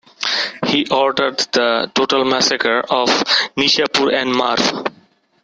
He 0.65 0.87
ordered 0.89 1.37
the 1.53 1.91
total 1.93 2.25
massacres 2.25 2.85
of 2.89 3.07
Nishapur 3.55 4.11
and 4.11 4.31
Merv. 4.35 4.87